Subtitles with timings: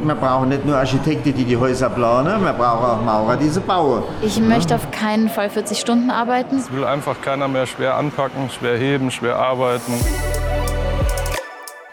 [0.00, 3.60] Wir brauchen nicht nur Architekten, die die Häuser planen, wir brauchen auch Maurer, die sie
[3.60, 4.04] bauen.
[4.22, 6.56] Ich möchte auf keinen Fall 40 Stunden arbeiten.
[6.58, 9.92] Es will einfach keiner mehr schwer anpacken, schwer heben, schwer arbeiten.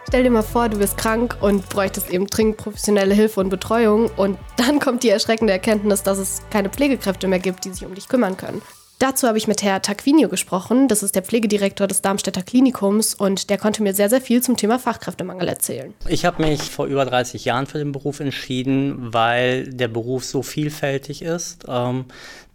[0.07, 4.09] Stell dir mal vor, du bist krank und bräuchtest eben dringend professionelle Hilfe und Betreuung
[4.15, 7.95] und dann kommt die erschreckende Erkenntnis, dass es keine Pflegekräfte mehr gibt, die sich um
[7.95, 8.61] dich kümmern können.
[8.99, 10.87] Dazu habe ich mit Herr Taquinio gesprochen.
[10.87, 14.55] Das ist der Pflegedirektor des Darmstädter Klinikums und der konnte mir sehr, sehr viel zum
[14.55, 15.93] Thema Fachkräftemangel erzählen.
[16.07, 20.43] Ich habe mich vor über 30 Jahren für den Beruf entschieden, weil der Beruf so
[20.43, 22.05] vielfältig ist, ähm,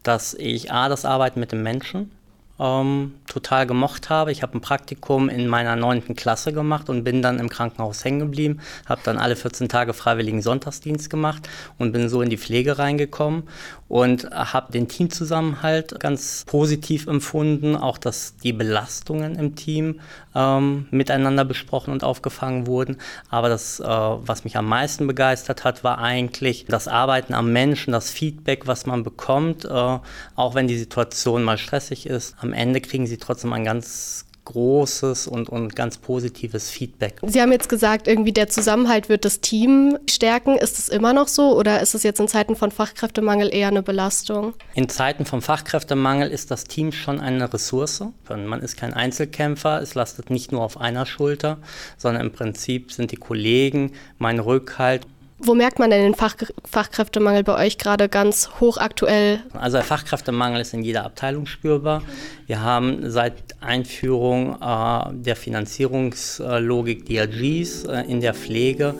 [0.03, 2.11] dass ich A, das Arbeiten mit dem Menschen
[2.61, 4.31] ähm, total gemocht habe.
[4.31, 8.21] Ich habe ein Praktikum in meiner neunten Klasse gemacht und bin dann im Krankenhaus hängen
[8.21, 12.79] geblieben, habe dann alle 14 Tage freiwilligen Sonntagsdienst gemacht und bin so in die Pflege
[12.79, 13.45] reingekommen
[13.89, 20.01] und habe den Teamzusammenhalt ganz positiv empfunden, auch dass die Belastungen im Team
[20.35, 22.99] ähm, miteinander besprochen und aufgefangen wurden.
[23.31, 27.93] Aber das, äh, was mich am meisten begeistert hat, war eigentlich das Arbeiten am Menschen,
[27.93, 32.37] das Feedback, was man bekommt, äh, auch wenn die Situation mal stressig ist.
[32.41, 37.21] Am Ende kriegen sie trotzdem ein ganz großes und, und ganz positives Feedback.
[37.23, 40.57] Sie haben jetzt gesagt, irgendwie der Zusammenhalt wird das Team stärken.
[40.57, 43.83] Ist es immer noch so oder ist es jetzt in Zeiten von Fachkräftemangel eher eine
[43.83, 44.55] Belastung?
[44.75, 48.03] In Zeiten von Fachkräftemangel ist das Team schon eine Ressource.
[48.29, 51.59] Man ist kein Einzelkämpfer, es lastet nicht nur auf einer Schulter,
[51.97, 55.07] sondern im Prinzip sind die Kollegen mein Rückhalt.
[55.43, 56.37] Wo merkt man denn den Fach
[56.71, 59.41] Fachkräftemangel bei euch gerade ganz hochaktuell?
[59.55, 62.03] Also der Fachkräftemangel ist in jeder Abteilung spürbar.
[62.47, 68.95] Wir haben seit Einführung äh, der Finanzierungslogik DRGs äh, in der Pflege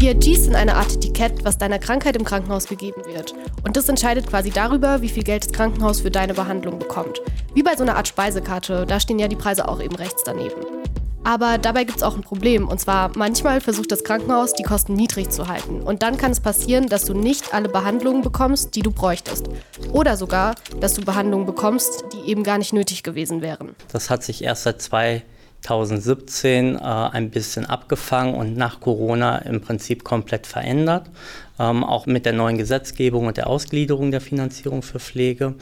[0.00, 3.34] DRGs sind eine Art Etikett, was deiner Krankheit im Krankenhaus gegeben wird.
[3.64, 7.20] Und das entscheidet quasi darüber, wie viel Geld das Krankenhaus für deine Behandlung bekommt.
[7.52, 10.79] Wie bei so einer Art Speisekarte, da stehen ja die Preise auch eben rechts daneben.
[11.22, 12.66] Aber dabei gibt es auch ein Problem.
[12.66, 15.82] Und zwar manchmal versucht das Krankenhaus, die Kosten niedrig zu halten.
[15.82, 19.46] Und dann kann es passieren, dass du nicht alle Behandlungen bekommst, die du bräuchtest.
[19.92, 23.74] Oder sogar, dass du Behandlungen bekommst, die eben gar nicht nötig gewesen wären.
[23.92, 30.04] Das hat sich erst seit 2017 äh, ein bisschen abgefangen und nach Corona im Prinzip
[30.04, 31.10] komplett verändert.
[31.58, 35.54] Ähm, auch mit der neuen Gesetzgebung und der Ausgliederung der Finanzierung für Pflege.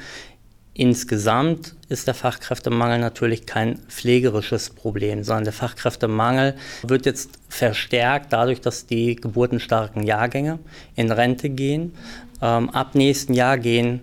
[0.78, 8.60] Insgesamt ist der Fachkräftemangel natürlich kein pflegerisches Problem, sondern der Fachkräftemangel wird jetzt verstärkt dadurch,
[8.60, 10.60] dass die geburtenstarken Jahrgänge
[10.94, 11.96] in Rente gehen.
[12.40, 14.02] Ähm, ab nächsten Jahr gehen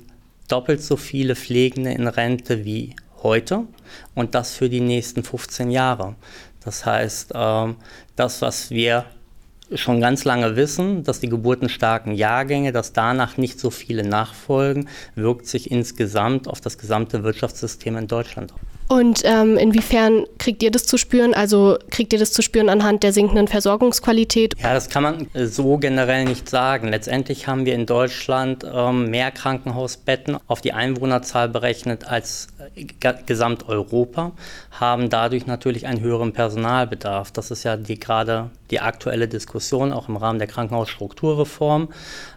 [0.49, 2.93] doppelt so viele Pflegende in Rente wie
[3.23, 3.63] heute
[4.13, 6.15] und das für die nächsten 15 Jahre.
[6.65, 7.77] Das heißt, ähm,
[8.17, 9.05] das, was wir
[9.73, 15.47] schon ganz lange wissen, dass die geburtenstarken Jahrgänge, dass danach nicht so viele nachfolgen, wirkt
[15.47, 18.53] sich insgesamt auf das gesamte Wirtschaftssystem in Deutschland.
[18.87, 21.33] Und ähm, inwiefern kriegt ihr das zu spüren?
[21.33, 24.53] Also kriegt ihr das zu spüren anhand der sinkenden Versorgungsqualität?
[24.61, 26.89] Ja, das kann man äh, so generell nicht sagen.
[26.89, 32.47] Letztendlich haben wir in Deutschland ähm, mehr Krankenhausbetten auf die Einwohnerzahl berechnet als
[33.25, 34.31] Gesamteuropa,
[34.71, 37.31] haben dadurch natürlich einen höheren Personalbedarf.
[37.31, 41.89] Das ist ja die, gerade die aktuelle Diskussion, auch im Rahmen der Krankenhausstrukturreform.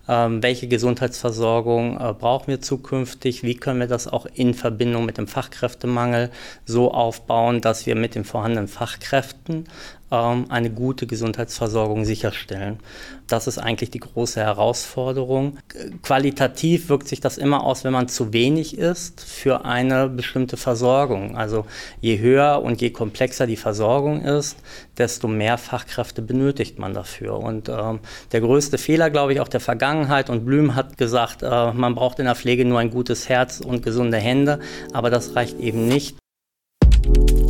[0.08, 3.42] Ähm, welche Gesundheitsversorgung äh, brauchen wir zukünftig?
[3.42, 6.30] Wie können wir das auch in Verbindung mit dem Fachkräftemangel
[6.64, 9.64] so aufbauen, dass wir mit den vorhandenen Fachkräften
[10.10, 12.78] ähm, eine gute Gesundheitsversorgung sicherstellen.
[13.26, 15.58] Das ist eigentlich die große Herausforderung.
[16.02, 21.36] Qualitativ wirkt sich das immer aus, wenn man zu wenig ist für eine bestimmte Versorgung.
[21.36, 21.66] Also
[22.00, 24.56] je höher und je komplexer die Versorgung ist,
[24.96, 27.38] desto mehr Fachkräfte benötigt man dafür.
[27.38, 28.00] Und ähm,
[28.32, 32.18] der größte Fehler, glaube ich, auch der Vergangenheit, und Blüm hat gesagt, äh, man braucht
[32.18, 34.60] in der Pflege nur ein gutes Herz und gesunde Hände,
[34.92, 36.16] aber das reicht eben nicht.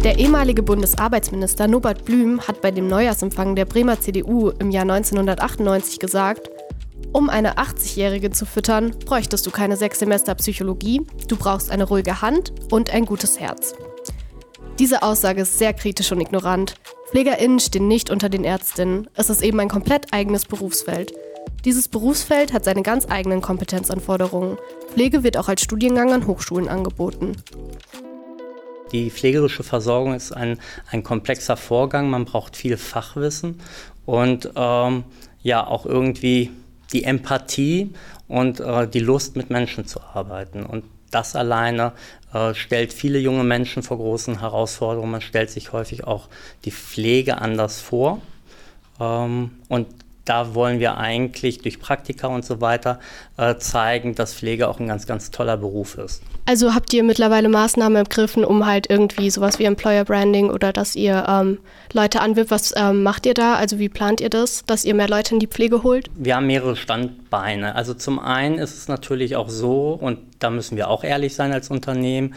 [0.05, 5.99] Der ehemalige Bundesarbeitsminister Norbert Blüm hat bei dem Neujahrsempfang der Bremer CDU im Jahr 1998
[5.99, 6.49] gesagt,
[7.13, 12.23] um eine 80-Jährige zu füttern, bräuchtest du keine sechs Semester Psychologie, du brauchst eine ruhige
[12.23, 13.75] Hand und ein gutes Herz.
[14.79, 16.77] Diese Aussage ist sehr kritisch und ignorant.
[17.11, 19.09] PflegerInnen stehen nicht unter den Ärztinnen.
[19.15, 21.13] Es ist eben ein komplett eigenes Berufsfeld.
[21.65, 24.59] Dieses Berufsfeld hat seine ganz eigenen Kompetenzanforderungen.
[24.93, 27.33] Pflege wird auch als Studiengang an Hochschulen angeboten.
[28.93, 30.59] Die pflegerische Versorgung ist ein,
[30.91, 32.11] ein komplexer Vorgang.
[32.11, 33.61] Man braucht viel Fachwissen
[34.07, 35.05] und ähm,
[35.43, 36.51] ja auch irgendwie
[36.93, 37.93] die Empathie
[38.29, 40.65] und äh, die Lust, mit Menschen zu arbeiten.
[40.65, 41.93] Und das alleine
[42.33, 45.13] äh, stellt viele junge Menschen vor großen Herausforderungen.
[45.13, 46.29] Man stellt sich häufig auch
[46.65, 48.21] die Pflege anders vor.
[49.01, 49.87] Ähm, und
[50.29, 53.01] da wollen wir eigentlich durch Praktika und so weiter
[53.37, 56.23] äh, zeigen, dass Pflege auch ein ganz, ganz toller Beruf ist.
[56.45, 60.97] Also habt ihr mittlerweile Maßnahmen ergriffen, um halt irgendwie sowas wie Employer Branding oder dass
[60.97, 61.59] ihr ähm,
[61.93, 62.51] Leute anwirbt?
[62.51, 63.55] Was ähm, macht ihr da?
[63.55, 66.09] Also wie plant ihr das, dass ihr mehr Leute in die Pflege holt?
[66.15, 67.75] Wir haben mehrere Standbeine.
[67.75, 71.53] Also zum einen ist es natürlich auch so, und da müssen wir auch ehrlich sein
[71.53, 72.35] als Unternehmen,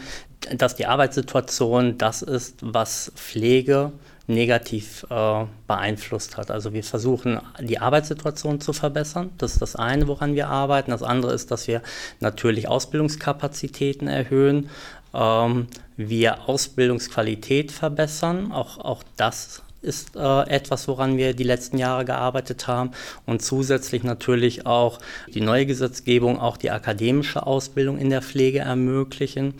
[0.56, 3.92] dass die Arbeitssituation das ist, was Pflege
[4.32, 6.50] negativ äh, beeinflusst hat.
[6.50, 9.30] Also wir versuchen, die Arbeitssituation zu verbessern.
[9.38, 10.90] Das ist das eine, woran wir arbeiten.
[10.90, 11.82] Das andere ist, dass wir
[12.20, 14.70] natürlich Ausbildungskapazitäten erhöhen.
[15.14, 18.52] Ähm, wir Ausbildungsqualität verbessern.
[18.52, 22.92] Auch, auch das ist äh, etwas, woran wir die letzten Jahre gearbeitet haben.
[23.26, 24.98] Und zusätzlich natürlich auch
[25.34, 29.54] die neue Gesetzgebung, auch die akademische Ausbildung in der Pflege ermöglichen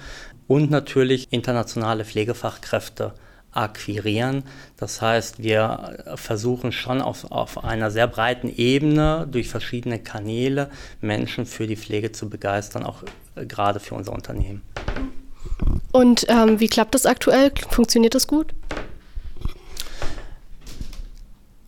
[0.46, 3.12] und natürlich internationale Pflegefachkräfte
[3.52, 4.44] akquirieren.
[4.76, 10.70] Das heißt, wir versuchen schon auf, auf einer sehr breiten Ebene durch verschiedene Kanäle
[11.00, 13.02] Menschen für die Pflege zu begeistern, auch
[13.36, 14.62] äh, gerade für unser Unternehmen.
[15.92, 17.52] Und ähm, wie klappt das aktuell?
[17.70, 18.54] Funktioniert das gut?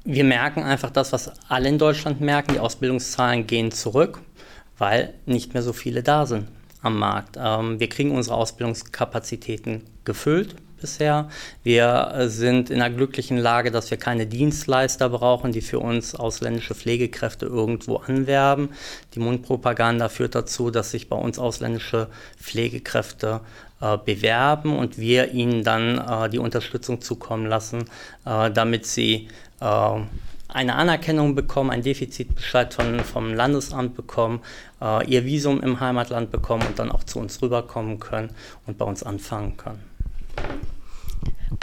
[0.04, 2.54] Wir merken einfach das, was alle in Deutschland merken.
[2.54, 4.20] Die Ausbildungszahlen gehen zurück,
[4.76, 6.48] weil nicht mehr so viele da sind
[6.82, 7.36] am Markt.
[7.38, 11.30] Ähm, wir kriegen unsere Ausbildungskapazitäten gefüllt bisher.
[11.62, 16.14] Wir äh, sind in einer glücklichen Lage, dass wir keine Dienstleister brauchen, die für uns
[16.14, 18.68] ausländische Pflegekräfte irgendwo anwerben.
[19.14, 22.08] Die Mundpropaganda führt dazu, dass sich bei uns ausländische
[22.38, 23.40] Pflegekräfte
[23.80, 27.86] äh, bewerben und wir ihnen dann äh, die Unterstützung zukommen lassen,
[28.26, 29.28] äh, damit sie
[29.60, 30.00] äh,
[30.48, 34.40] eine Anerkennung bekommen, einen Defizitbescheid von, vom Landesamt bekommen,
[34.82, 38.30] äh, ihr Visum im Heimatland bekommen und dann auch zu uns rüberkommen können
[38.66, 39.93] und bei uns anfangen können.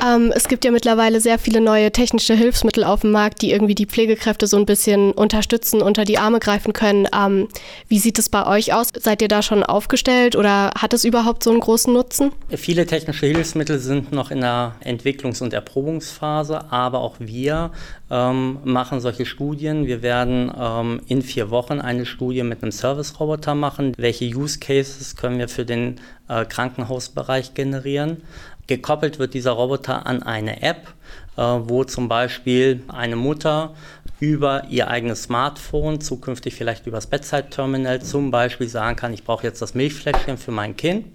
[0.03, 3.75] Ähm, es gibt ja mittlerweile sehr viele neue technische Hilfsmittel auf dem Markt, die irgendwie
[3.75, 7.07] die Pflegekräfte so ein bisschen unterstützen, unter die Arme greifen können.
[7.13, 7.47] Ähm,
[7.87, 8.89] wie sieht es bei euch aus?
[8.97, 12.31] Seid ihr da schon aufgestellt oder hat es überhaupt so einen großen Nutzen?
[12.49, 17.71] Viele technische Hilfsmittel sind noch in der Entwicklungs- und Erprobungsphase, aber auch wir
[18.09, 19.85] ähm, machen solche Studien.
[19.85, 23.93] Wir werden ähm, in vier Wochen eine Studie mit einem Service-Roboter machen.
[23.97, 28.23] Welche Use Cases können wir für den äh, Krankenhausbereich generieren?
[28.71, 30.93] Gekoppelt wird dieser Roboter an eine App,
[31.35, 33.73] äh, wo zum Beispiel eine Mutter
[34.21, 39.45] über ihr eigenes Smartphone, zukünftig vielleicht über das Bedside-Terminal zum Beispiel sagen kann, ich brauche
[39.45, 41.07] jetzt das Milchfläschchen für mein Kind.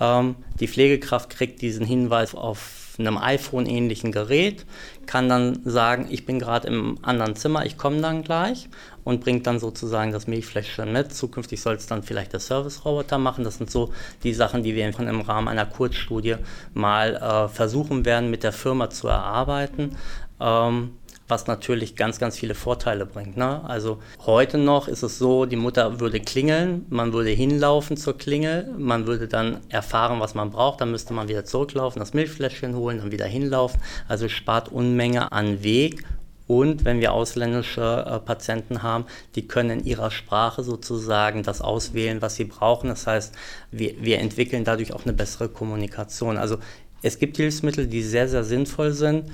[0.00, 4.64] Ähm, die Pflegekraft kriegt diesen Hinweis auf einem iPhone-ähnlichen Gerät,
[5.06, 8.68] kann dann sagen, ich bin gerade im anderen Zimmer, ich komme dann gleich
[9.04, 11.14] und bringt dann sozusagen das Milchfläschchen mit.
[11.14, 13.44] Zukünftig soll es dann vielleicht der Service-Roboter machen.
[13.44, 16.36] Das sind so die Sachen, die wir im Rahmen einer Kurzstudie
[16.74, 19.96] mal äh, versuchen werden, mit der Firma zu erarbeiten.
[20.40, 20.92] Ähm,
[21.28, 23.36] was natürlich ganz, ganz viele Vorteile bringt.
[23.36, 23.62] Ne?
[23.64, 28.72] Also heute noch ist es so, die Mutter würde klingeln, man würde hinlaufen zur Klingel,
[28.78, 32.98] man würde dann erfahren, was man braucht, dann müsste man wieder zurücklaufen, das Milchfläschchen holen,
[32.98, 33.80] dann wieder hinlaufen.
[34.08, 36.04] Also spart Unmenge an Weg
[36.46, 42.22] und wenn wir ausländische äh, Patienten haben, die können in ihrer Sprache sozusagen das auswählen,
[42.22, 42.88] was sie brauchen.
[42.88, 43.34] Das heißt,
[43.72, 46.36] wir, wir entwickeln dadurch auch eine bessere Kommunikation.
[46.36, 46.58] Also
[47.06, 49.24] es gibt Hilfsmittel, die sehr, sehr sinnvoll sind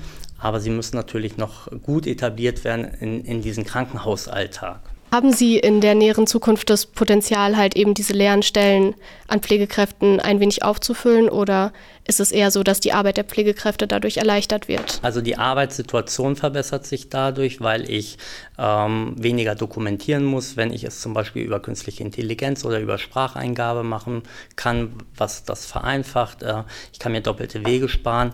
[0.43, 4.81] aber sie müssen natürlich noch gut etabliert werden in, in diesen Krankenhausalltag.
[5.13, 8.95] Haben Sie in der näheren Zukunft das Potenzial, halt eben diese leeren Stellen
[9.27, 11.71] an Pflegekräften ein wenig aufzufüllen oder
[12.03, 14.97] ist es eher so, dass die Arbeit der Pflegekräfte dadurch erleichtert wird?
[15.03, 18.17] Also die Arbeitssituation verbessert sich dadurch, weil ich
[18.57, 23.83] ähm, weniger dokumentieren muss, wenn ich es zum Beispiel über künstliche Intelligenz oder über Spracheingabe
[23.83, 24.23] machen
[24.55, 26.41] kann, was das vereinfacht.
[26.41, 28.33] Äh, ich kann mir doppelte Wege sparen.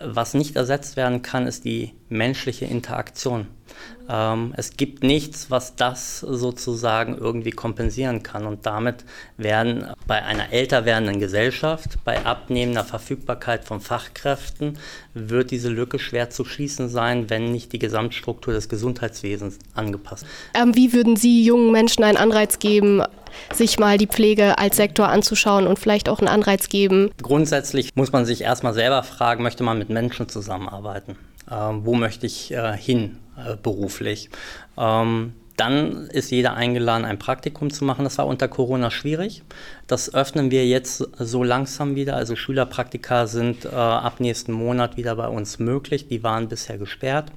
[0.00, 3.48] Was nicht ersetzt werden kann, ist die menschliche Interaktion.
[4.08, 8.46] Ähm, es gibt nichts, was das sozusagen irgendwie kompensieren kann.
[8.46, 9.04] Und damit
[9.36, 14.78] werden bei einer älter werdenden Gesellschaft, bei abnehmender Verfügbarkeit von Fachkräften,
[15.14, 20.66] wird diese Lücke schwer zu schließen sein, wenn nicht die Gesamtstruktur des Gesundheitswesens angepasst wird.
[20.66, 23.02] Ähm, wie würden Sie jungen Menschen einen Anreiz geben,
[23.52, 27.10] sich mal die Pflege als Sektor anzuschauen und vielleicht auch einen Anreiz geben?
[27.22, 31.16] Grundsätzlich muss man sich erstmal selber fragen, möchte man mit Menschen zusammenarbeiten?
[31.50, 34.30] Ähm, wo möchte ich äh, hin äh, beruflich?
[34.78, 38.04] Ähm, dann ist jeder eingeladen, ein Praktikum zu machen.
[38.04, 39.42] Das war unter Corona schwierig.
[39.86, 42.16] Das öffnen wir jetzt so langsam wieder.
[42.16, 46.08] Also Schülerpraktika sind äh, ab nächsten Monat wieder bei uns möglich.
[46.08, 47.30] Die waren bisher gesperrt.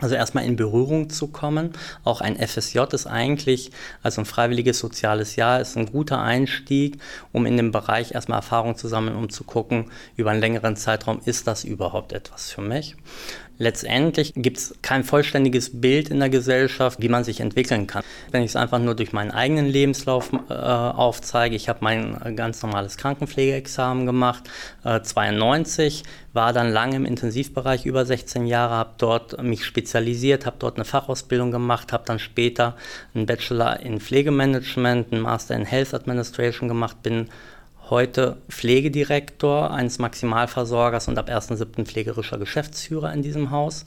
[0.00, 1.72] Also erstmal in Berührung zu kommen.
[2.04, 6.98] Auch ein FSJ ist eigentlich, also ein freiwilliges soziales Jahr, ist ein guter Einstieg,
[7.32, 11.20] um in dem Bereich erstmal Erfahrung zu sammeln, um zu gucken, über einen längeren Zeitraum,
[11.24, 12.94] ist das überhaupt etwas für mich.
[13.58, 18.02] Letztendlich gibt es kein vollständiges Bild in der Gesellschaft, wie man sich entwickeln kann.
[18.30, 22.62] Wenn ich es einfach nur durch meinen eigenen Lebenslauf äh, aufzeige, ich habe mein ganz
[22.62, 24.44] normales Krankenpflegeexamen gemacht,
[24.84, 30.56] äh, 92, war dann lange im Intensivbereich, über 16 Jahre, habe dort mich spezialisiert, habe
[30.58, 32.76] dort eine Fachausbildung gemacht, habe dann später
[33.14, 37.28] einen Bachelor in Pflegemanagement, einen Master in Health Administration gemacht, bin
[37.90, 41.84] heute Pflegedirektor eines Maximalversorgers und ab 1.7.
[41.84, 43.84] pflegerischer Geschäftsführer in diesem Haus.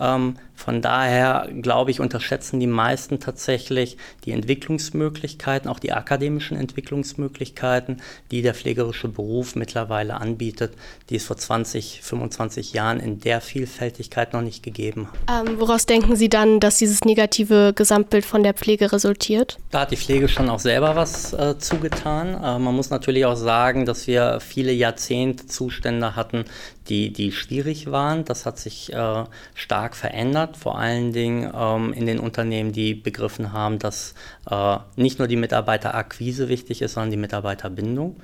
[0.00, 8.00] Ähm, von daher, glaube ich, unterschätzen die meisten tatsächlich die Entwicklungsmöglichkeiten, auch die akademischen Entwicklungsmöglichkeiten,
[8.30, 10.74] die der pflegerische Beruf mittlerweile anbietet,
[11.10, 15.48] die es vor 20, 25 Jahren in der Vielfältigkeit noch nicht gegeben hat.
[15.48, 19.58] Ähm, woraus denken Sie dann, dass dieses negative Gesamtbild von der Pflege resultiert?
[19.72, 22.34] Da hat die Pflege schon auch selber was äh, zugetan.
[22.34, 26.44] Äh, man muss natürlich auch sagen, dass wir viele Jahrzehnte Zustände hatten,
[26.88, 28.24] die, die schwierig waren.
[28.24, 29.24] Das hat sich äh,
[29.54, 34.14] stark verändert, vor allen Dingen ähm, in den Unternehmen, die begriffen haben, dass
[34.50, 38.16] äh, nicht nur die Mitarbeiterakquise wichtig ist, sondern die Mitarbeiterbindung.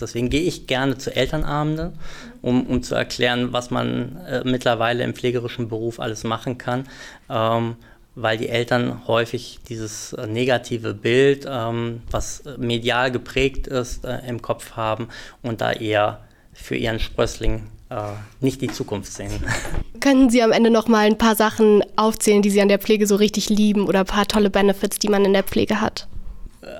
[0.00, 1.92] Deswegen gehe ich gerne zu Elternabende,
[2.42, 6.84] um, um zu erklären, was man äh, mittlerweile im pflegerischen Beruf alles machen kann.
[7.28, 7.76] Ähm,
[8.16, 14.42] weil die Eltern häufig dieses äh, negative Bild, ähm, was medial geprägt ist, äh, im
[14.42, 15.08] Kopf haben
[15.42, 16.20] und da eher
[16.52, 17.79] für ihren Sprössling äh,
[18.40, 19.32] nicht die Zukunft sehen.
[20.00, 23.06] Können Sie am Ende noch mal ein paar Sachen aufzählen, die Sie an der Pflege
[23.06, 26.06] so richtig lieben oder ein paar tolle Benefits, die man in der Pflege hat?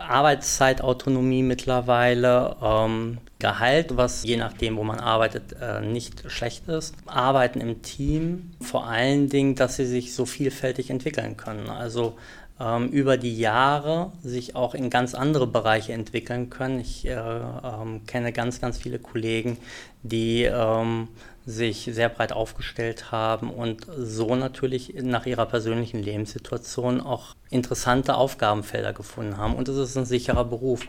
[0.08, 6.94] Arbeitszeitautonomie mittlerweile, ähm, Gehalt, was je nachdem, wo man arbeitet, äh, nicht schlecht ist.
[7.06, 11.70] Arbeiten im Team, vor allen Dingen, dass sie sich so vielfältig entwickeln können.
[11.70, 12.18] Also
[12.60, 16.80] ähm, über die Jahre sich auch in ganz andere Bereiche entwickeln können.
[16.80, 19.56] Ich äh, ähm, kenne ganz, ganz viele Kollegen,
[20.02, 21.08] die ähm,
[21.46, 28.92] sich sehr breit aufgestellt haben und so natürlich nach ihrer persönlichen Lebenssituation auch interessante Aufgabenfelder
[28.92, 29.54] gefunden haben.
[29.54, 30.86] Und es ist ein sicherer Beruf.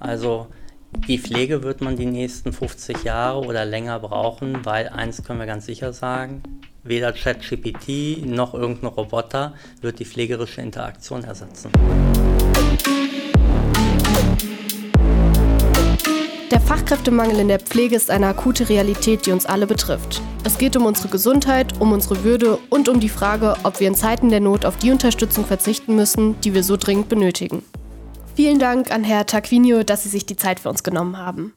[0.00, 0.48] Also
[1.08, 5.46] die Pflege wird man die nächsten 50 Jahre oder länger brauchen, weil eins können wir
[5.46, 6.42] ganz sicher sagen,
[6.84, 11.70] weder ChatGPT noch irgendein Roboter wird die pflegerische Interaktion ersetzen.
[16.50, 20.20] Der Fachkräftemangel in der Pflege ist eine akute Realität, die uns alle betrifft.
[20.44, 23.94] Es geht um unsere Gesundheit, um unsere Würde und um die Frage, ob wir in
[23.94, 27.62] Zeiten der Not auf die Unterstützung verzichten müssen, die wir so dringend benötigen.
[28.34, 31.54] Vielen Dank an Herr Taquinho, dass Sie sich die Zeit für uns genommen haben.